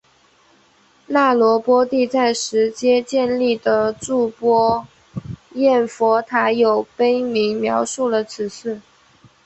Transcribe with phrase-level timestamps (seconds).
[1.05, 4.87] 那罗波帝在实皆建立的睹波
[5.53, 8.81] 焰佛塔有碑铭描述了此事。